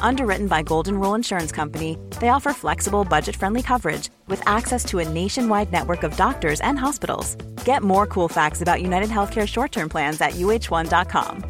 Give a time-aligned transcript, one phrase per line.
[0.00, 4.98] Underwritten by Golden Rule Insurance Company, they offer flexible, budget friendly coverage with access to
[4.98, 7.36] a nationwide network of doctors and hospitals.
[7.64, 11.44] Get more cool facts about United Healthcare short term plans at uh1.com.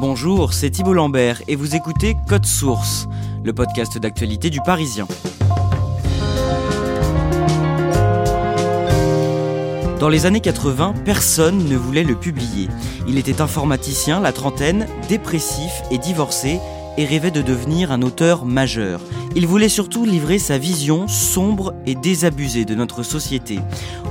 [0.00, 3.06] Bonjour, c'est Thibault Lambert et vous écoutez Code Source,
[3.44, 5.06] le podcast d'actualité du Parisien.
[10.02, 12.68] Dans les années 80, personne ne voulait le publier.
[13.06, 16.58] Il était informaticien, la trentaine, dépressif et divorcé,
[16.98, 19.00] et rêvait de devenir un auteur majeur.
[19.34, 23.60] Il voulait surtout livrer sa vision sombre et désabusée de notre société.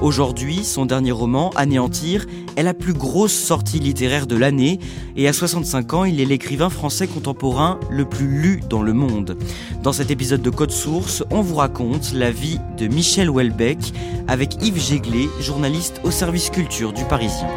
[0.02, 4.80] Aujourd'hui, son dernier roman, Anéantir, est la plus grosse sortie littéraire de l'année
[5.16, 9.38] et à 65 ans, il est l'écrivain français contemporain le plus lu dans le monde.
[9.84, 13.94] Dans cet épisode de Code Source, on vous raconte la vie de Michel Houellebecq
[14.28, 17.50] avec Yves Jéglé, journaliste au service culture du Parisien.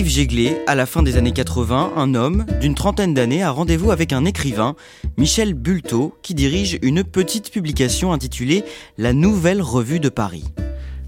[0.00, 4.14] Yves à la fin des années 80, un homme d'une trentaine d'années a rendez-vous avec
[4.14, 4.74] un écrivain,
[5.18, 8.64] Michel Bulto, qui dirige une petite publication intitulée
[8.96, 10.44] La Nouvelle Revue de Paris.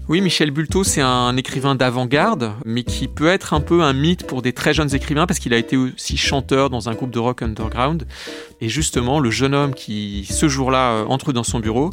[0.09, 4.27] Oui, Michel Bulto, c'est un écrivain d'avant-garde, mais qui peut être un peu un mythe
[4.27, 7.19] pour des très jeunes écrivains parce qu'il a été aussi chanteur dans un groupe de
[7.19, 8.05] rock underground.
[8.59, 11.89] Et justement, le jeune homme qui, ce jour-là, euh, entre dans son bureau,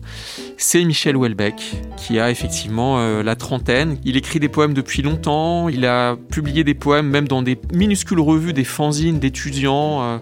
[0.57, 1.55] c'est Michel Houellebecq,
[1.97, 3.97] qui a effectivement euh, la trentaine.
[4.05, 8.21] Il écrit des poèmes depuis longtemps, il a publié des poèmes même dans des minuscules
[8.21, 10.19] revues, des fanzines d'étudiants, euh,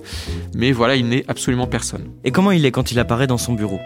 [0.55, 2.05] mais voilà, il n'est absolument personne.
[2.23, 3.81] Et comment il est quand il apparaît dans son bureau?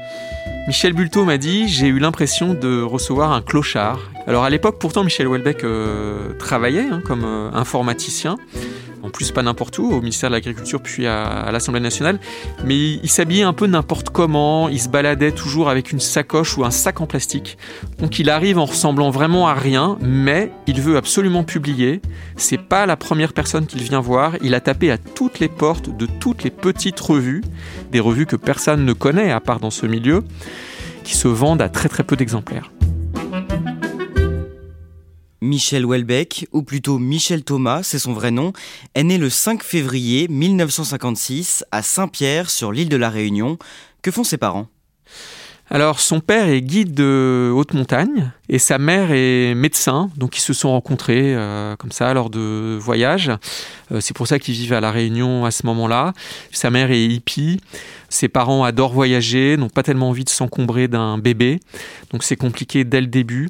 [0.68, 4.11] Michel Bulto m'a dit j'ai eu l'impression de recevoir un clochard.
[4.26, 8.36] Alors à l'époque pourtant Michel Houellebecq euh, travaillait hein, comme euh, informaticien,
[9.02, 12.20] en plus pas n'importe où, au ministère de l'Agriculture puis à, l'Assemblée nationale,
[12.64, 16.56] mais il, il s'habillait un peu n'importe comment, il se baladait toujours avec une sacoche
[16.56, 17.58] ou un sac en plastique.
[17.98, 22.00] Donc il arrive en ressemblant vraiment à rien, mais il veut absolument publier.
[22.36, 25.96] C'est pas la première personne qu'il vient voir, il a tapé à toutes les portes
[25.96, 27.42] de toutes les petites revues,
[27.90, 30.22] des revues que personne ne connaît à part dans ce milieu,
[31.02, 32.70] qui se vendent à très très peu d'exemplaires.
[35.42, 38.52] Michel Houellebecq, ou plutôt Michel Thomas, c'est son vrai nom,
[38.94, 43.58] est né le 5 février 1956 à Saint-Pierre sur l'île de la Réunion.
[44.02, 44.68] Que font ses parents?
[45.68, 50.42] Alors, son père est guide de haute montagne et sa mère est médecin, donc ils
[50.42, 53.32] se sont rencontrés euh, comme ça lors de voyages.
[53.90, 56.12] Euh, c'est pour ça qu'ils vivent à la Réunion à ce moment-là.
[56.50, 57.58] Sa mère est hippie.
[58.10, 61.58] Ses parents adorent voyager, n'ont pas tellement envie de s'encombrer d'un bébé,
[62.12, 63.48] donc c'est compliqué dès le début.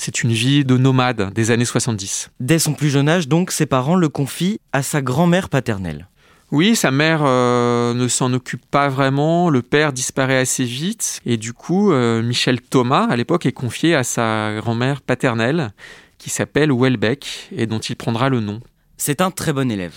[0.00, 2.30] C'est une vie de nomade des années 70.
[2.38, 6.06] Dès son plus jeune âge, donc, ses parents le confient à sa grand-mère paternelle.
[6.52, 11.36] Oui, sa mère euh, ne s'en occupe pas vraiment, le père disparaît assez vite, et
[11.36, 15.72] du coup, euh, Michel Thomas, à l'époque, est confié à sa grand-mère paternelle,
[16.16, 18.60] qui s'appelle Houellebecq, et dont il prendra le nom.
[18.98, 19.94] C'est un très bon élève.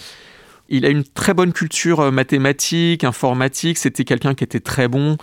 [0.67, 5.17] Il a une très bonne culture euh, mathématique, informatique, c'était quelqu'un qui était très bon,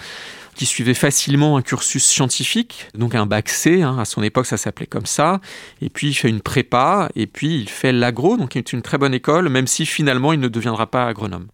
[0.58, 4.56] qui suivait facilement un cursus scientifique, donc un bac C, hein, à son époque ça
[4.56, 5.40] s'appelait comme ça,
[5.81, 9.14] et puis il fait une prépa, et puis il fait l'agro, donc une très bonne
[9.14, 11.46] école, même si finalement il ne deviendra pas agronome.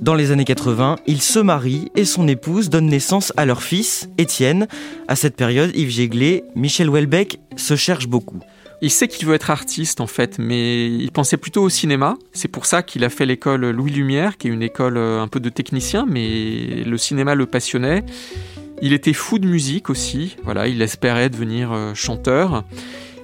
[0.00, 4.08] Dans les années 80, il se marie et son épouse donne naissance à leur fils,
[4.16, 4.68] Étienne.
[5.08, 8.38] À cette période, Yves Jéglé, Michel Houellebecq se cherche beaucoup.
[8.82, 12.16] Il sait qu'il veut être artiste en fait, mais il pensait plutôt au cinéma.
[12.32, 15.28] C'est pour ça qu'il a fait l'école Louis Lumière, qui est une école euh, un
[15.28, 18.04] peu de technicien, mais le cinéma le passionnait.
[18.82, 22.64] Il était fou de musique aussi, voilà, il espérait devenir euh, chanteur.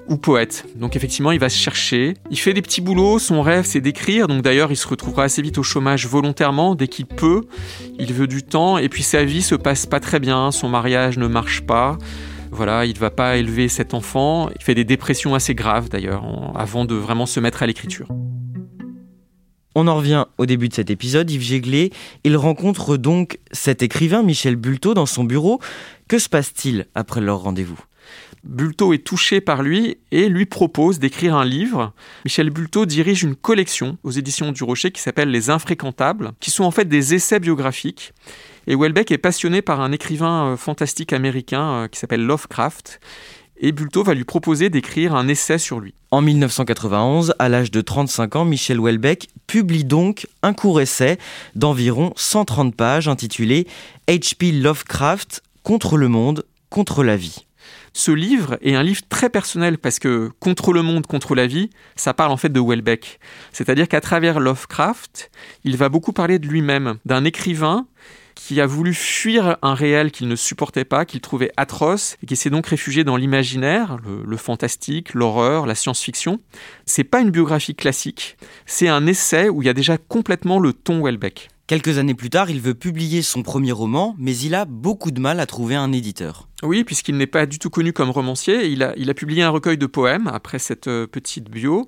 [0.08, 0.64] ou poète.
[0.74, 2.14] Donc effectivement, il va se chercher.
[2.30, 3.20] Il fait des petits boulots.
[3.20, 4.26] Son rêve, c'est d'écrire.
[4.26, 7.42] Donc d'ailleurs, il se retrouvera assez vite au chômage volontairement dès qu'il peut.
[7.98, 8.76] Il veut du temps.
[8.76, 10.50] Et puis sa vie se passe pas très bien.
[10.50, 11.96] Son mariage ne marche pas.
[12.50, 14.50] Voilà, il ne va pas élever cet enfant.
[14.56, 16.24] Il fait des dépressions assez graves d'ailleurs,
[16.54, 18.08] avant de vraiment se mettre à l'écriture.
[19.76, 21.92] On en revient au début de cet épisode, Yves Jéglé,
[22.24, 25.60] il rencontre donc cet écrivain Michel Bulto dans son bureau.
[26.08, 27.78] Que se passe-t-il après leur rendez-vous?
[28.42, 31.92] Bulto est touché par lui et lui propose d'écrire un livre.
[32.24, 36.64] Michel Bulto dirige une collection aux éditions du Rocher qui s'appelle Les Infréquentables, qui sont
[36.64, 38.12] en fait des essais biographiques.
[38.70, 43.00] Et Welbeck est passionné par un écrivain euh, fantastique américain euh, qui s'appelle Lovecraft
[43.56, 45.92] et Bulto va lui proposer d'écrire un essai sur lui.
[46.12, 51.18] En 1991, à l'âge de 35 ans, Michel Houellebecq publie donc un court essai
[51.56, 53.66] d'environ 130 pages intitulé
[54.06, 54.52] H.P.
[54.52, 57.46] Lovecraft contre le monde, contre la vie.
[57.92, 61.70] Ce livre est un livre très personnel parce que contre le monde, contre la vie,
[61.96, 63.18] ça parle en fait de Houellebecq.
[63.50, 65.32] C'est-à-dire qu'à travers Lovecraft,
[65.64, 67.88] il va beaucoup parler de lui-même, d'un écrivain
[68.46, 72.36] qui a voulu fuir un réel qu'il ne supportait pas, qu'il trouvait atroce, et qui
[72.36, 76.40] s'est donc réfugié dans l'imaginaire, le, fantastique, l'horreur, la science-fiction.
[76.86, 80.72] C'est pas une biographie classique, c'est un essai où il y a déjà complètement le
[80.72, 81.48] ton Welbeck.
[81.66, 85.20] Quelques années plus tard, il veut publier son premier roman, mais il a beaucoup de
[85.20, 86.48] mal à trouver un éditeur.
[86.64, 88.66] Oui, puisqu'il n'est pas du tout connu comme romancier.
[88.66, 91.86] Il a, il a publié un recueil de poèmes après cette euh, petite bio.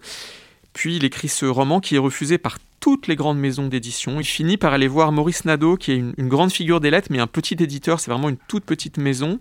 [0.72, 4.18] Puis il écrit ce roman qui est refusé par toutes les grandes maisons d'édition.
[4.18, 7.20] Il finit par aller voir Maurice Nadeau, qui est une, grande figure des lettres, mais
[7.20, 9.38] un petit éditeur, c'est vraiment une toute petite maison.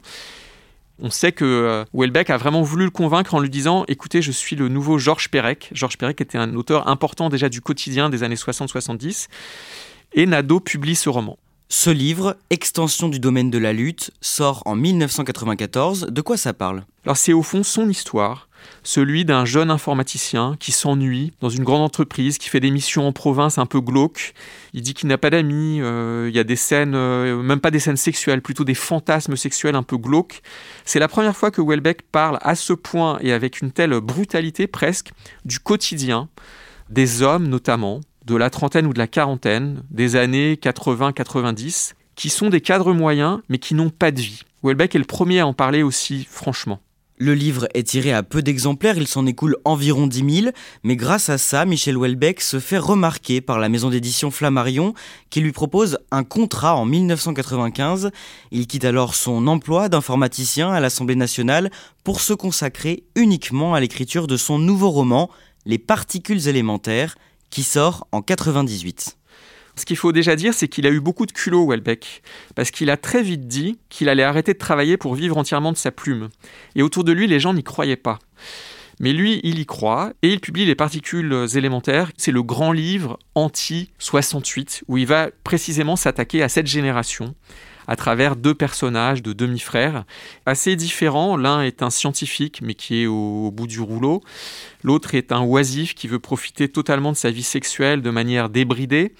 [0.99, 4.31] On sait que euh, Welbeck a vraiment voulu le convaincre en lui disant Écoutez, je
[4.31, 5.69] suis le nouveau Georges Perec.
[5.73, 9.27] Georges Perec était un auteur important déjà du quotidien des années 60-70.
[10.13, 11.39] Et Nadeau publie ce roman.
[11.69, 16.07] Ce livre, Extension du domaine de la lutte, sort en 1994.
[16.11, 16.83] De quoi ça parle?
[17.05, 18.49] Alors c'est au fond son histoire
[18.83, 23.11] celui d'un jeune informaticien qui s'ennuie dans une grande entreprise, qui fait des missions en
[23.11, 24.33] province un peu glauques.
[24.73, 27.71] Il dit qu'il n'a pas d'amis, euh, il y a des scènes, euh, même pas
[27.71, 30.41] des scènes sexuelles, plutôt des fantasmes sexuels un peu glauques.
[30.85, 34.67] C'est la première fois que Welbeck parle à ce point et avec une telle brutalité
[34.67, 35.11] presque
[35.45, 36.29] du quotidien
[36.89, 42.49] des hommes notamment, de la trentaine ou de la quarantaine, des années 80-90, qui sont
[42.49, 44.43] des cadres moyens mais qui n'ont pas de vie.
[44.63, 46.79] Welbeck est le premier à en parler aussi franchement.
[47.23, 51.29] Le livre est tiré à peu d'exemplaires, il s'en écoule environ 10 000, mais grâce
[51.29, 54.95] à ça, Michel Houellebecq se fait remarquer par la maison d'édition Flammarion
[55.29, 58.09] qui lui propose un contrat en 1995.
[58.50, 61.69] Il quitte alors son emploi d'informaticien à l'Assemblée nationale
[62.03, 65.29] pour se consacrer uniquement à l'écriture de son nouveau roman,
[65.67, 67.13] Les particules élémentaires,
[67.51, 69.20] qui sort en 98.
[69.75, 72.23] Ce qu'il faut déjà dire, c'est qu'il a eu beaucoup de culot, Welbeck,
[72.56, 75.77] parce qu'il a très vite dit qu'il allait arrêter de travailler pour vivre entièrement de
[75.77, 76.29] sa plume.
[76.75, 78.19] Et autour de lui, les gens n'y croyaient pas.
[79.00, 82.12] Mais lui, il y croit et il publie Les particules élémentaires.
[82.18, 87.33] C'est le grand livre anti-68 où il va précisément s'attaquer à cette génération
[87.88, 90.06] à travers deux personnages de demi-frères
[90.45, 91.35] assez différents.
[91.35, 94.21] L'un est un scientifique mais qui est au, bout du rouleau.
[94.83, 99.13] L'autre est un oisif qui veut profiter totalement de sa vie sexuelle de manière débridée.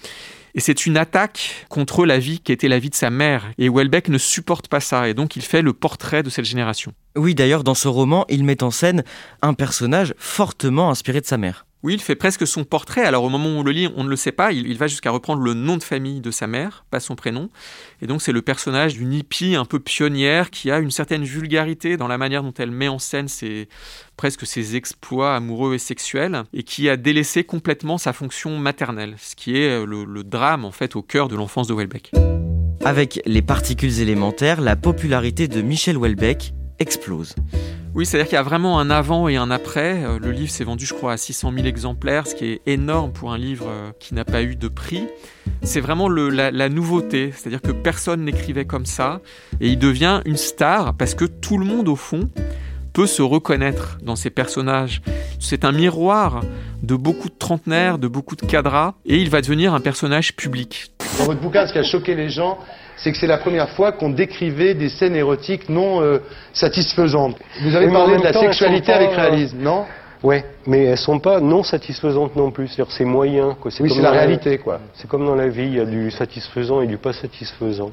[0.54, 3.50] Et c'est une attaque contre la vie qui était la vie de sa mère.
[3.58, 5.08] Et Welbeck ne supporte pas ça.
[5.08, 6.92] Et donc il fait le portrait de cette génération.
[7.16, 9.02] Oui, d'ailleurs, dans ce roman, il met en scène
[9.40, 11.66] un personnage fortement inspiré de sa mère.
[11.82, 13.02] Oui, il fait presque son portrait.
[13.02, 14.52] Alors au moment où on le lit, on ne le sait pas.
[14.52, 17.50] Il, va jusqu'à reprendre le nom de famille de sa mère, pas son prénom.
[18.00, 21.96] Et donc c'est le personnage d'une hippie un peu pionnière qui a une certaine vulgarité
[21.96, 23.68] dans la manière dont elle met en scène ses,
[24.16, 29.34] presque ses exploits amoureux et sexuels, et qui a délaissé complètement sa fonction maternelle, ce
[29.34, 32.12] qui est le, le drame en fait au cœur de l'enfance de Welbeck.
[32.84, 37.34] Avec les particules élémentaires, la popularité de Michel Welbeck explose.
[37.94, 40.02] Oui, c'est-à-dire qu'il y a vraiment un avant et un après.
[40.02, 43.12] Euh, le livre s'est vendu, je crois, à 600 000 exemplaires, ce qui est énorme
[43.12, 45.06] pour un livre euh, qui n'a pas eu de prix.
[45.62, 49.20] C'est vraiment la, nouveauté, c'est-à-dire que personne n'écrivait comme ça,
[49.60, 52.30] et il devient une star parce que tout le monde, au fond,
[52.94, 55.02] peut se reconnaître dans ces personnages.
[55.38, 56.40] C'est un miroir
[56.82, 60.92] de beaucoup de trentenaires, de beaucoup de cadras, et il va devenir un personnage public.
[61.18, 62.58] Dans votre bouquin, ce qui a choqué les gens,
[63.02, 66.20] c'est que c'est la première fois qu'on décrivait des scènes érotiques non euh,
[66.52, 67.36] satisfaisantes.
[67.60, 69.84] Vous avez parlé de la sexualité avec euh, réalisme, non?
[70.22, 72.68] Oui, mais elles sont pas non satisfaisantes non plus.
[72.68, 73.56] C'est-à-dire c'est moyen.
[73.60, 73.72] Quoi.
[73.80, 74.78] Oui, c'est la réalité, quoi.
[74.94, 77.90] C'est comme dans la vie, il y a du satisfaisant et du pas satisfaisant.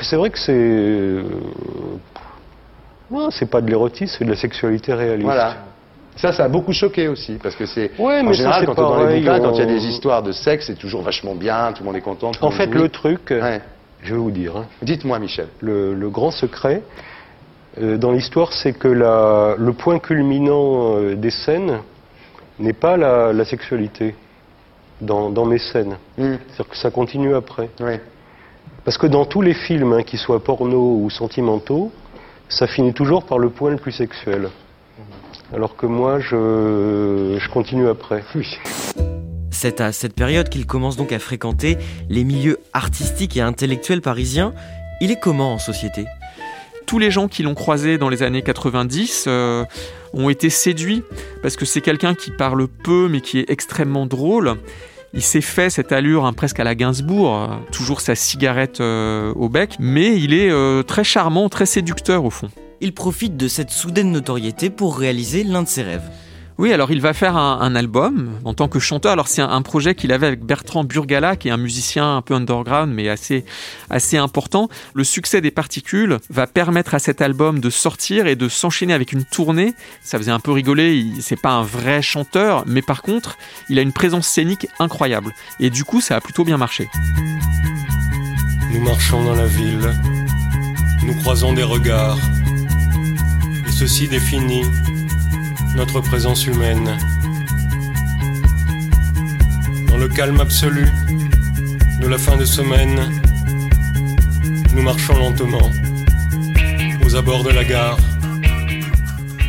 [0.00, 0.52] C'est vrai que c'est.
[0.54, 1.22] Euh...
[3.28, 5.26] c'est pas de l'érotisme, c'est de la sexualité réaliste.
[5.26, 5.56] Voilà.
[6.16, 9.04] Ça, ça a beaucoup choqué aussi, parce que c'est ouais, en général quand on dans
[9.04, 11.82] les bouquins, quand il y a des histoires de sexe, c'est toujours vachement bien, tout
[11.82, 12.30] le monde est content.
[12.40, 13.34] En fait, le truc,
[14.04, 14.56] je vais vous dire.
[14.56, 14.66] Hein.
[14.82, 15.48] Dites-moi, Michel.
[15.60, 16.82] Le, grand secret,
[17.80, 21.80] euh, dans l'histoire, c'est que la, le point culminant euh, des scènes
[22.58, 24.14] n'est pas la, la sexualité
[25.00, 25.96] dans, dans, mes scènes.
[26.18, 26.36] Hmm.
[26.48, 27.70] C'est-à-dire que ça continue après.
[27.80, 27.94] Oui.
[28.84, 31.90] Parce que dans tous les films, hein, qu'ils soient porno ou sentimentaux,
[32.48, 34.50] ça finit toujours par le point le plus sexuel.
[35.52, 38.22] Alors que moi, je, je continue après.
[38.34, 38.58] Oui.
[39.54, 41.78] C'est à cette période qu'il commence donc à fréquenter
[42.10, 44.52] les milieux artistiques et intellectuels parisiens.
[45.00, 46.04] Il est comment en société?
[46.86, 49.64] Tous les gens qui l'ont croisé dans les années 90 euh,
[50.12, 51.02] ont été séduits
[51.42, 54.56] parce que c'est quelqu'un qui parle peu mais qui est extrêmement drôle.
[55.16, 59.32] Il s'est fait cette allure hein, presque à la Gainsbourg, euh, toujours sa cigarette euh,
[59.34, 62.50] au bec, mais il est euh, très charmant, très séducteur au fond.
[62.80, 66.10] Il profite de cette soudaine notoriété pour réaliser l'un de ses rêves.
[66.56, 69.10] Oui, alors il va faire un, album en tant que chanteur.
[69.12, 72.34] Alors c'est un, projet qu'il avait avec Bertrand Burgala, qui est un musicien un peu
[72.34, 73.44] underground, mais assez,
[73.90, 74.68] assez important.
[74.94, 79.12] Le succès des particules va permettre à cet album de sortir et de s'enchaîner avec
[79.12, 79.74] une tournée.
[80.00, 83.36] Ça faisait un peu rigoler, c'est pas un vrai chanteur, mais par contre,
[83.68, 85.32] il a une présence scénique incroyable.
[85.58, 86.88] Et du coup, ça a plutôt bien marché.
[88.72, 89.92] Nous marchons dans la ville,
[91.04, 92.18] nous croisons des regards,
[93.66, 94.62] et ceci définit
[95.76, 96.96] notre présence humaine.
[99.88, 100.86] Dans le calme absolu
[102.00, 103.20] de la fin de semaine,
[104.74, 105.70] nous marchons lentement
[107.04, 107.98] aux abords de la gare.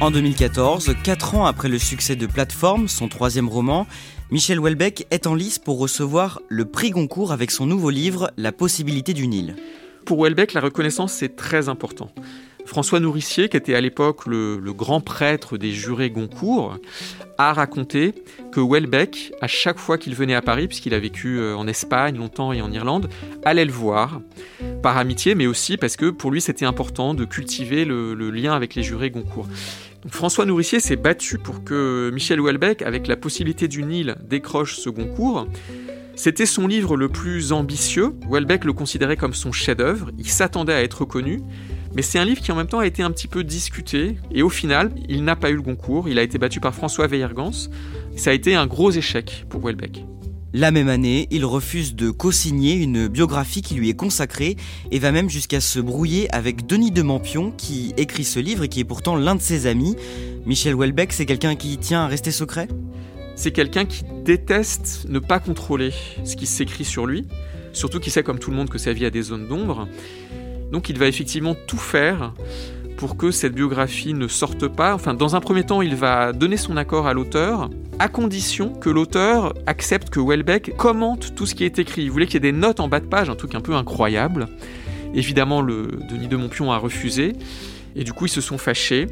[0.01, 3.85] En 2014, quatre ans après le succès de Plateforme, son troisième roman,
[4.31, 8.51] Michel Houellebecq est en lice pour recevoir le prix Goncourt avec son nouveau livre La
[8.51, 9.55] possibilité du Nil.
[10.05, 12.09] Pour Houellebecq, la reconnaissance c'est très important.
[12.65, 16.77] François Nourricier, qui était à l'époque le, grand prêtre des jurés Goncourt,
[17.37, 18.13] a raconté
[18.51, 22.17] que Houellebecq, à chaque fois qu'il venait à Paris, puisqu'il a vécu euh, en Espagne
[22.17, 23.09] longtemps et en Irlande,
[23.43, 24.21] allait le voir,
[24.81, 28.75] par amitié, mais aussi parce que pour lui c'était important de cultiver le, lien avec
[28.75, 29.47] les jurés Goncourt.
[30.07, 34.89] François Nourricier s'est battu pour que Michel Houellebecq, avec la possibilité du Nil, décroche ce
[34.89, 35.47] Goncourt.
[36.15, 38.13] C'était son livre le plus ambitieux.
[38.29, 40.11] Houellebecq le considérait comme son chef-d'œuvre.
[40.17, 41.41] Il s'attendait à être reconnu.
[41.95, 44.43] Mais c'est un livre qui en même temps a été un petit peu discuté, et
[44.43, 47.69] au final, il n'a pas eu le Goncourt, il a été battu par François Weiergans.
[48.17, 50.03] Ça a été un gros échec pour Houellebecq.
[50.51, 54.55] La même année, il refuse de co-signer une biographie qui lui est consacrée
[54.91, 58.69] et va même jusqu'à se brouiller avec Denis de Mampion qui écrit ce livre et
[58.69, 59.95] qui est pourtant l'un de ses amis.
[60.45, 62.67] Michel Houellebecq, c'est quelqu'un qui tient à rester secret?
[63.35, 65.91] C'est quelqu'un qui déteste ne pas contrôler
[66.23, 67.27] ce qui s'écrit sur lui,
[67.73, 69.89] surtout qu'il sait comme tout le monde que sa vie a des zones d'ombre.
[70.71, 72.33] Donc il va effectivement tout faire
[72.97, 74.95] pour que cette biographie ne sorte pas.
[74.95, 77.69] Enfin, dans un premier temps, il va donner son accord à l'auteur,
[77.99, 82.03] à condition que l'auteur accepte que Welbeck commente tout ce qui est écrit.
[82.03, 83.75] Il voulait qu'il y ait des notes en bas de page, un truc un peu
[83.75, 84.47] incroyable.
[85.13, 87.33] Évidemment, le Denis de Montpion a refusé,
[87.95, 89.07] et du coup, ils se sont fâchés.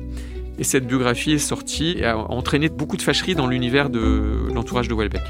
[0.60, 4.88] Et cette biographie est sortie et a entraîné beaucoup de fâcheries dans l'univers de l'entourage
[4.88, 5.24] de Welbeck.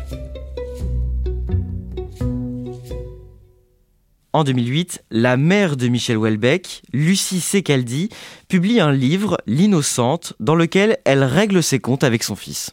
[4.35, 8.09] En 2008, la mère de Michel Houellebecq, Lucie Secaldi,
[8.47, 12.71] publie un livre, L'Innocente, dans lequel elle règle ses comptes avec son fils.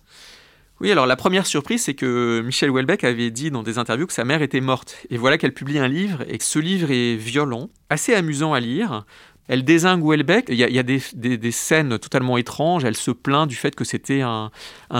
[0.80, 4.14] Oui, alors la première surprise, c'est que Michel Houellebecq avait dit dans des interviews que
[4.14, 4.96] sa mère était morte.
[5.10, 8.60] Et voilà qu'elle publie un livre, et que ce livre est violent, assez amusant à
[8.60, 9.04] lire.
[9.46, 10.46] Elle désingue Houellebecq.
[10.48, 12.86] Il y a, il y a des, scènes totalement étranges.
[12.86, 14.50] Elle se plaint du fait que c'était un,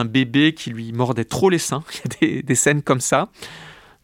[0.04, 1.84] bébé qui lui mordait trop les seins.
[2.20, 3.30] Il y a des scènes comme ça.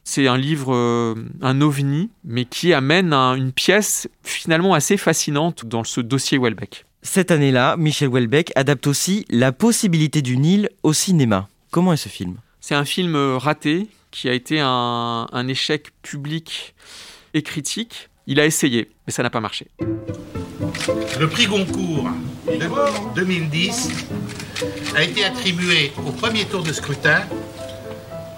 [0.08, 5.66] C'est un livre, euh, un ovni, mais qui amène un, une pièce finalement assez fascinante
[5.66, 6.86] dans ce dossier Houellebecq.
[7.02, 11.48] Cette année-là, Michel Houellebecq adapte aussi La possibilité du Nil au cinéma.
[11.72, 12.36] Comment est ce film?
[12.60, 16.76] C'est un film raté qui a été un, un échec public
[17.34, 18.08] et critique.
[18.28, 19.66] Il a essayé, mais ça n'a pas marché.
[21.18, 22.10] Le prix Goncourt
[22.46, 24.06] de 2010
[24.94, 27.22] a été attribué au premier tour de scrutin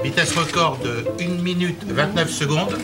[0.02, 2.76] vitesse record de 1 minute 29 secondes,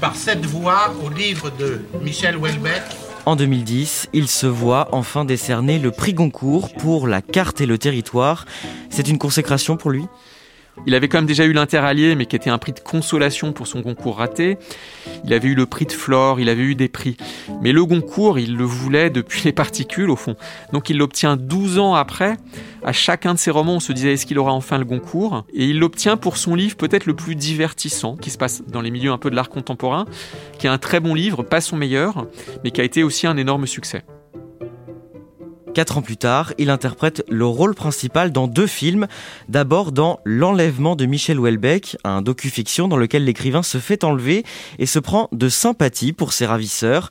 [0.00, 2.82] par cette voix au livre de Michel Houellebecq.
[3.24, 7.78] En 2010, il se voit enfin décerner le prix Goncourt pour la carte et le
[7.78, 8.46] territoire.
[8.90, 10.04] C'est une consécration pour lui?
[10.86, 13.66] Il avait quand même déjà eu l'Interallié, mais qui était un prix de consolation pour
[13.66, 14.58] son concours raté.
[15.24, 17.16] Il avait eu le prix de Flore, il avait eu des prix.
[17.60, 20.36] Mais le Goncourt, il le voulait depuis les particules, au fond.
[20.72, 22.36] Donc il l'obtient 12 ans après.
[22.84, 25.66] À chacun de ses romans, on se disait est-ce qu'il aura enfin le Goncourt Et
[25.66, 29.12] il l'obtient pour son livre peut-être le plus divertissant, qui se passe dans les milieux
[29.12, 30.06] un peu de l'art contemporain,
[30.58, 32.26] qui est un très bon livre, pas son meilleur,
[32.64, 34.02] mais qui a été aussi un énorme succès.
[35.74, 39.06] Quatre ans plus tard, il interprète le rôle principal dans deux films.
[39.48, 44.44] D'abord dans L'enlèvement de Michel Houellebecq, un docu-fiction dans lequel l'écrivain se fait enlever
[44.78, 47.08] et se prend de sympathie pour ses ravisseurs.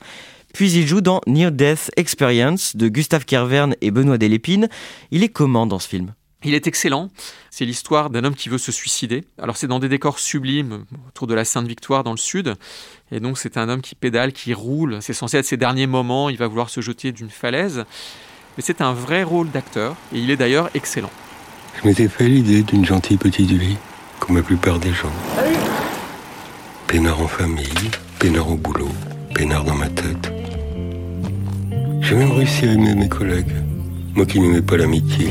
[0.54, 4.68] Puis il joue dans Near Death Experience de Gustave Kervern et Benoît Delépine.
[5.10, 6.14] Il est comment dans ce film?
[6.44, 7.08] Il est excellent.
[7.50, 9.24] C'est l'histoire d'un homme qui veut se suicider.
[9.38, 12.54] Alors c'est dans des décors sublimes autour de la Sainte-Victoire dans le sud.
[13.10, 14.98] Et donc c'est un homme qui pédale, qui roule.
[15.00, 16.30] C'est censé être ses derniers moments.
[16.30, 17.84] Il va vouloir se jeter d'une falaise.
[18.56, 19.96] Mais c'est un vrai rôle d'acteur.
[20.14, 21.10] Et il est d'ailleurs excellent.
[21.80, 23.76] Je m'étais fait l'idée d'une gentille petite vie,
[24.20, 25.12] comme la plupart des gens.
[26.86, 28.90] Pénard en famille, pénard au boulot,
[29.34, 30.32] pénard dans ma tête.
[32.00, 33.54] J'ai même réussi à aimer mes collègues,
[34.14, 35.30] moi qui n'aimais pas l'amitié.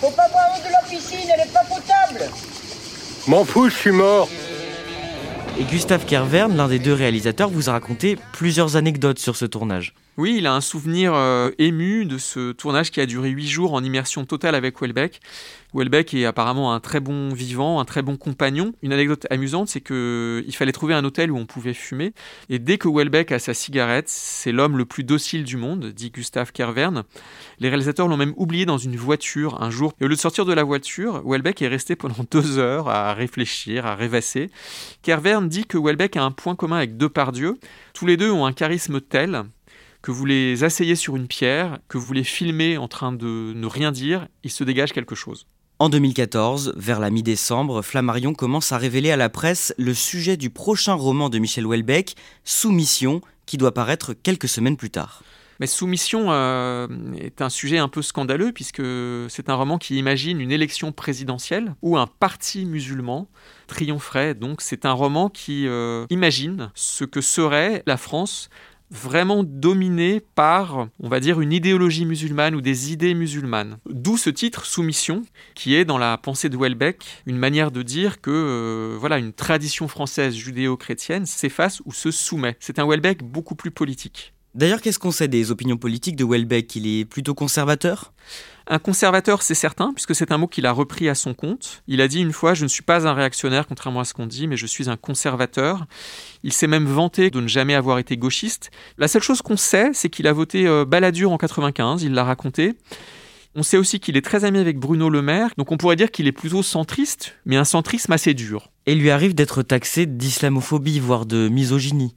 [0.00, 2.30] Faut pas boire l'eau de la piscine, elle est pas potable
[3.26, 4.28] M'en fous, je suis mort
[5.58, 9.94] Et Gustave Kervern, l'un des deux réalisateurs, vous a raconté plusieurs anecdotes sur ce tournage.
[10.16, 13.72] Oui, il a un souvenir euh, ému de ce tournage qui a duré huit jours
[13.74, 15.18] en immersion totale avec Welbeck.
[15.74, 18.74] Welbeck est apparemment un très bon vivant, un très bon compagnon.
[18.82, 22.12] Une anecdote amusante, c'est qu'il fallait trouver un hôtel où on pouvait fumer.
[22.48, 26.10] Et dès que Welbeck a sa cigarette, c'est l'homme le plus docile du monde, dit
[26.10, 27.02] Gustave Kervern.
[27.58, 29.94] Les réalisateurs l'ont même oublié dans une voiture un jour.
[30.00, 33.14] Et au lieu de sortir de la voiture, Welbeck est resté pendant deux heures à
[33.14, 34.48] réfléchir, à rêvasser.
[35.02, 37.58] Kervern dit que Welbeck a un point commun avec Depardieu.
[37.94, 39.42] Tous les deux ont un charisme tel
[40.04, 43.66] que vous les asseyez sur une pierre, que vous les filmez en train de ne
[43.66, 45.46] rien dire, il se dégage quelque chose.
[45.78, 50.50] En 2014, vers la mi-décembre, Flammarion commence à révéler à la presse le sujet du
[50.50, 55.22] prochain roman de Michel Houellebecq, Soumission, qui doit paraître quelques semaines plus tard.
[55.58, 56.86] Mais Soumission euh,
[57.18, 58.82] est un sujet un peu scandaleux puisque
[59.28, 63.28] c'est un roman qui imagine une élection présidentielle où un parti musulman
[63.68, 64.34] triompherait.
[64.34, 68.50] Donc c'est un roman qui euh, imagine ce que serait la France
[68.90, 73.78] vraiment dominé par, on va dire, une idéologie musulmane ou des idées musulmanes.
[73.86, 75.22] D'où ce titre, Soumission,
[75.54, 79.32] qui est dans la pensée de Welbeck une manière de dire que euh, voilà, une
[79.32, 82.56] tradition française judéo-chrétienne s'efface ou se soumet.
[82.60, 84.34] C'est un Welbeck beaucoup plus politique.
[84.54, 86.76] D'ailleurs, qu'est-ce qu'on sait des opinions politiques de Welbeck?
[86.76, 88.12] Il est plutôt conservateur?
[88.68, 91.82] Un conservateur, c'est certain, puisque c'est un mot qu'il a repris à son compte.
[91.88, 94.26] Il a dit une fois, je ne suis pas un réactionnaire, contrairement à ce qu'on
[94.26, 95.86] dit, mais je suis un conservateur.
[96.44, 98.70] Il s'est même vanté de ne jamais avoir été gauchiste.
[98.96, 102.22] La seule chose qu'on sait, c'est qu'il a voté euh, Balladur en 95, il l'a
[102.22, 102.74] raconté.
[103.56, 106.10] On sait aussi qu'il est très ami avec Bruno Le Maire, donc on pourrait dire
[106.10, 108.70] qu'il est plutôt centriste, mais un centrisme assez dur.
[108.86, 112.14] Et il lui arrive d'être taxé d'islamophobie, voire de misogynie.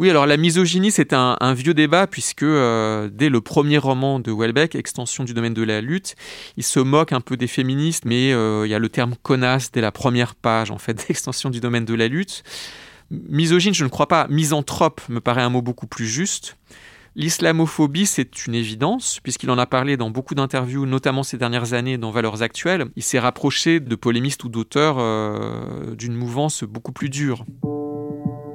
[0.00, 4.32] Oui, alors la misogynie, c'est un, vieux débat puisque euh, dès le premier roman de
[4.32, 6.16] Welbeck, Extension du domaine de la lutte,
[6.56, 9.70] il se moque un peu des féministes, mais euh, il y a le terme connasse
[9.70, 12.42] dès la première page en fait d'Extension du domaine de la lutte.
[13.10, 14.26] Misogyne, je ne crois pas.
[14.28, 16.56] Misanthrope me paraît un mot beaucoup plus juste.
[17.16, 21.96] L'islamophobie, c'est une évidence, puisqu'il en a parlé dans beaucoup d'interviews, notamment ces dernières années
[21.96, 22.86] dans Valeurs Actuelles.
[22.96, 27.44] Il s'est rapproché de polémistes ou d'auteurs euh, d'une mouvance beaucoup plus dure.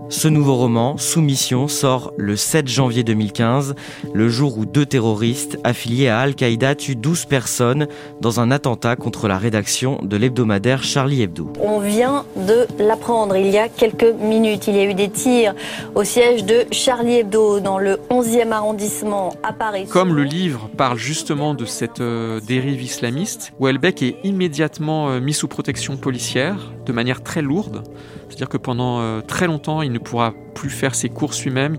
[0.09, 3.75] Ce nouveau roman, Soumission, sort le 7 janvier 2015,
[4.11, 7.87] le jour où deux terroristes affiliés à Al-Qaïda tuent 12 personnes
[8.19, 11.53] dans un attentat contre la rédaction de l'hebdomadaire Charlie Hebdo.
[11.61, 14.67] On vient de l'apprendre il y a quelques minutes.
[14.67, 15.53] Il y a eu des tirs
[15.93, 19.85] au siège de Charlie Hebdo dans le 11e arrondissement à Paris.
[19.85, 25.33] Comme le livre parle justement de cette euh, dérive islamiste, Welbeck est immédiatement euh, mis
[25.33, 27.83] sous protection policière de manière très lourde.
[28.29, 31.77] C'est-à-dire que pendant euh, très longtemps, il ne pourra plus faire ses courses lui-même.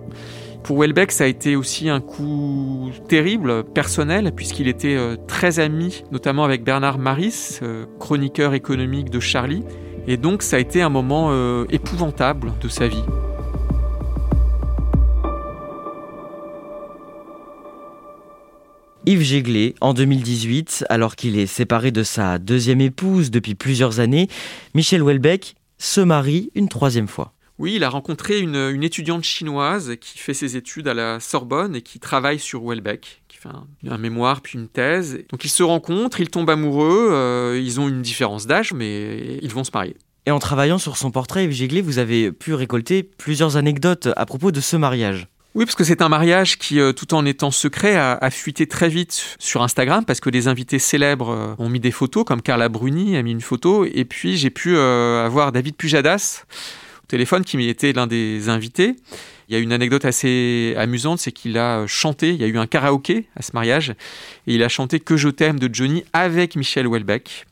[0.64, 6.02] Pour Welbeck, ça a été aussi un coup terrible, personnel, puisqu'il était euh, très ami,
[6.10, 9.62] notamment avec Bernard Maris, euh, chroniqueur économique de Charlie.
[10.08, 11.30] Et donc, ça a été un moment
[11.68, 13.04] épouvantable de sa vie.
[19.06, 24.28] Yves Jéglé, en 2018, alors qu'il est séparé de sa deuxième épouse depuis plusieurs années,
[24.74, 27.32] Michel Welbeck se marie une troisième fois.
[27.58, 31.82] Oui, il a rencontré une, étudiante chinoise qui fait ses études à la Sorbonne et
[31.82, 33.50] qui travaille sur Welbeck, qui fait
[33.88, 35.24] un, mémoire puis une thèse.
[35.30, 39.52] Donc ils se rencontrent, ils tombent amoureux, euh, ils ont une différence d'âge, mais ils
[39.52, 39.96] vont se marier.
[40.26, 44.26] Et en travaillant sur son portrait, Yves Géglet, vous avez pu récolter plusieurs anecdotes à
[44.26, 45.28] propos de ce mariage.
[45.56, 48.88] Oui, parce que c'est un mariage qui, euh, tout en étant secret, a, fuité très
[48.88, 52.68] vite sur Instagram parce que des invités célèbres euh, ont mis des photos, comme Carla
[52.68, 56.44] Bruni a mis une photo, et puis j'ai pu euh, avoir David Pujadas
[57.02, 58.94] au téléphone qui était l'un des invités.
[59.48, 62.56] Il y a une anecdote assez amusante, c'est qu'il a chanté, il y a eu
[62.56, 63.90] un karaoké à ce mariage,
[64.46, 67.46] et il a chanté Que je t'aime de Johnny avec Michel Houellebecq.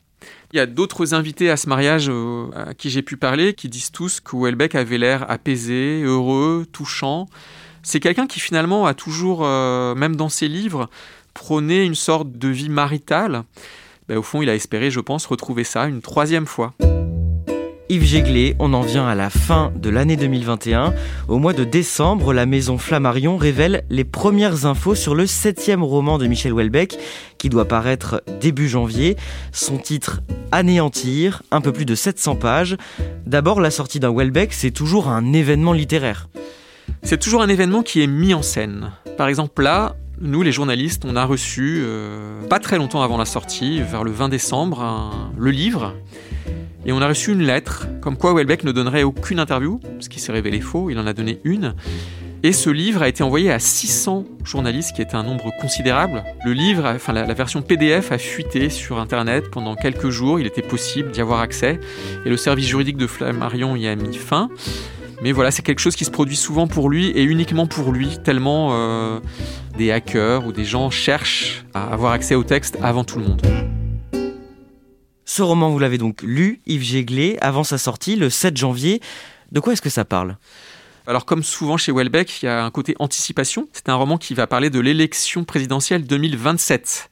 [0.53, 2.09] Il y a d'autres invités à ce mariage
[2.55, 7.27] à qui j'ai pu parler qui disent tous que Houellebecq avait l'air apaisé, heureux, touchant.
[7.91, 10.91] C'est quelqu'un qui finalement a toujours, euh, même dans ses livres,
[11.33, 13.45] prôné une sorte de vie maritale.
[14.07, 16.75] Ben, au fond, il a espéré, je pense, retrouver ça une troisième fois.
[17.89, 20.93] Yves Jéglé, on en vient à la fin de l'année 2021.
[21.27, 26.19] Au mois de décembre, la maison Flammarion révèle les premières infos sur le septième roman
[26.19, 26.95] de Michel Houellebecq,
[27.39, 29.17] qui doit paraître début janvier.
[29.51, 30.21] Son titre
[30.51, 32.77] Anéantir, un peu plus de 700 pages.
[33.25, 36.27] D'abord, la sortie d'un Houellebecq, c'est toujours un événement littéraire.
[37.03, 38.91] C'est toujours un événement qui est mis en scène.
[39.17, 43.25] Par exemple, là, nous, les journalistes, on a reçu, euh, pas très longtemps avant la
[43.25, 45.95] sortie, vers le 20 décembre, le livre
[46.85, 50.19] et on a reçu une lettre comme quoi Welbeck ne donnerait aucune interview, ce qui
[50.19, 51.75] s'est révélé faux, il en a donné une.
[52.41, 56.23] Et ce livre a été envoyé à 600 journalistes, qui était un nombre considérable.
[56.45, 60.39] Le livre, enfin la, version PDF a fuité sur Internet pendant quelques jours.
[60.39, 61.81] Il était possible d'y avoir accès.
[62.25, 64.49] Et le service juridique de Flammarion y a mis fin.
[65.21, 68.17] Mais voilà, c'est quelque chose qui se produit souvent pour lui et uniquement pour lui,
[68.23, 69.19] tellement euh,
[69.77, 73.41] des hackers ou des gens cherchent à avoir accès au texte avant tout le monde.
[75.25, 79.01] Ce roman, vous l'avez donc lu, Yves Jéglé, avant sa sortie, le 7 janvier.
[79.51, 80.37] De quoi est-ce que ça parle?
[81.05, 83.67] Alors comme souvent chez Welbeck, il y a un côté anticipation.
[83.73, 87.09] C'est un roman qui va parler de l'élection présidentielle 2027.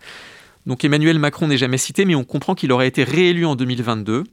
[0.67, 4.25] Donc Emmanuel Macron n'est jamais cité, mais on comprend qu'il aurait été réélu en 2022.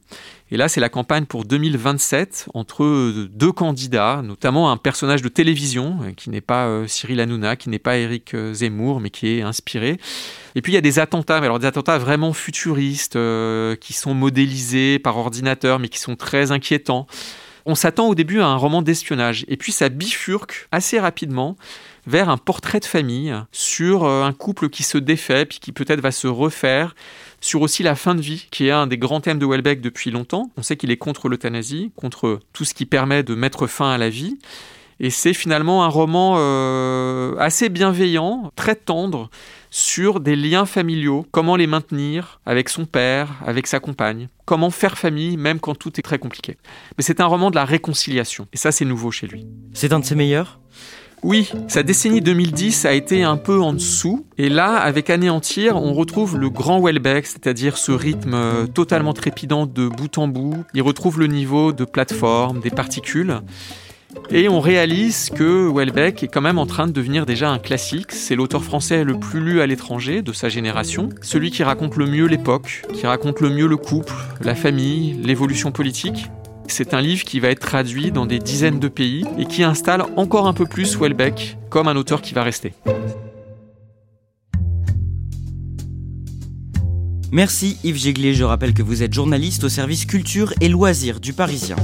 [0.51, 5.97] Et là, c'est la campagne pour 2027 entre deux candidats, notamment un personnage de télévision
[6.03, 9.29] euh, qui n'est pas euh, Cyril Hanouna, qui n'est pas Éric euh, Zemmour, mais qui
[9.29, 9.97] est inspiré.
[10.55, 13.17] Et puis il y a des attentats, mais alors des attentats vraiment futuristes,
[13.79, 17.07] qui sont modélisés par ordinateur, mais qui sont très inquiétants.
[17.65, 21.55] On s'attend au début à un roman d'espionnage, et puis ça bifurque assez rapidement
[22.07, 26.01] vers un portrait de famille sur euh, un couple qui se défait puis qui peut-être
[26.01, 26.95] va se refaire,
[27.41, 30.11] sur aussi la fin de vie, qui est un des grands thèmes de Welbeck depuis
[30.11, 30.51] longtemps.
[30.57, 33.97] On sait qu'il est contre l'euthanasie, contre tout ce qui permet de mettre fin à
[33.97, 34.37] la vie.
[34.99, 39.29] Et c'est finalement un roman euh, assez bienveillant, très tendre,
[39.69, 44.97] sur des liens familiaux, comment les maintenir avec son père, avec sa compagne, comment faire
[44.97, 46.55] famille même quand tout est très compliqué.
[46.97, 49.45] Mais c'est un roman de la réconciliation, et ça c'est nouveau chez lui.
[49.73, 50.61] C'est un de ses meilleurs?
[51.25, 54.27] Oui, sa décennie 2010 a été un peu en dessous.
[54.37, 59.65] Et là, avec Anéantir, on retrouve le grand Welbeck, c'est-à-dire ce rythme euh, totalement trépidant
[59.65, 60.63] de bout en bout.
[60.75, 63.39] Il retrouve le niveau de plateforme, des particules.
[64.29, 68.11] Et on réalise que Welbeck est quand même en train de devenir déjà un classique.
[68.11, 71.09] C'est l'auteur français le plus lu à l'étranger de sa génération.
[71.23, 75.71] Celui qui raconte le mieux l'époque, qui raconte le mieux le couple, la famille, l'évolution
[75.71, 76.29] politique.
[76.67, 80.03] C'est un livre qui va être traduit dans des dizaines de pays et qui installe
[80.15, 82.73] encore un peu plus Welbeck comme un auteur qui va rester.
[87.35, 91.33] Merci Yves Jéglé, je rappelle que vous êtes journaliste au service culture et loisirs du
[91.33, 91.75] Parisien.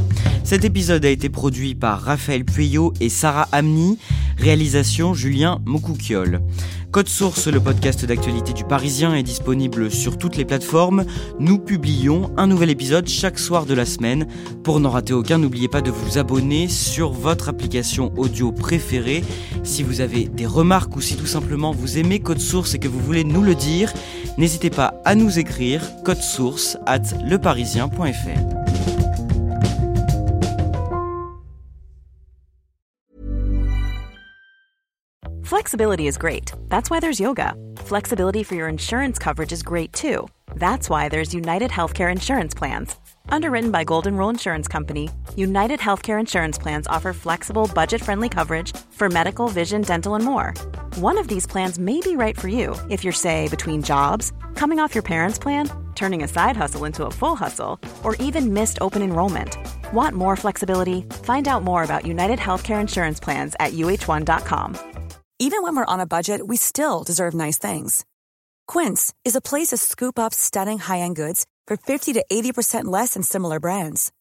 [0.46, 4.00] Cet épisode a été produit par Raphaël Pueyo et Sarah Amni,
[4.38, 6.40] réalisation Julien Moukoukiol.
[6.92, 11.06] Code Source, le podcast d'actualité du Parisien, est disponible sur toutes les plateformes.
[11.40, 14.28] Nous publions un nouvel épisode chaque soir de la semaine.
[14.66, 19.24] Pour n'en rater aucun, n'oubliez pas de vous abonner sur votre application audio préférée.
[19.64, 22.90] Si vous avez des remarques ou si tout simplement vous aimez Code Source et que
[22.90, 23.94] vous voulez nous le dire,
[24.38, 28.62] n'hésitez pas à nous écrire code source at leparisien.fr.
[35.52, 36.54] Flexibility is great.
[36.70, 37.54] That's why there's yoga.
[37.76, 40.28] Flexibility for your insurance coverage is great too.
[40.56, 42.96] That's why there's United Healthcare Insurance Plans.
[43.30, 48.76] Underwritten by Golden Rule Insurance Company, United Healthcare Insurance Plans offer flexible, budget friendly coverage
[48.92, 50.54] for medical, vision, dental, and more.
[50.98, 54.80] One of these plans may be right for you if you're, say, between jobs, coming
[54.80, 58.78] off your parents' plan, turning a side hustle into a full hustle, or even missed
[58.82, 59.58] open enrollment.
[59.94, 61.04] Want more flexibility?
[61.24, 64.78] Find out more about United Healthcare Insurance Plans at uh1.com.
[65.40, 68.06] Even when we're on a budget, we still deserve nice things.
[68.68, 72.86] Quince is a place to scoop up stunning high end goods for 50 to 80%
[72.86, 74.12] less than similar brands.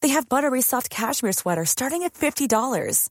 [0.00, 3.10] They have buttery soft cashmere sweaters starting at $50,